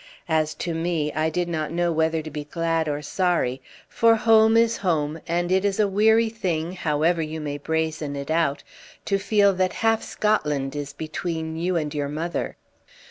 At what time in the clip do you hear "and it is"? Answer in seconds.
5.27-5.79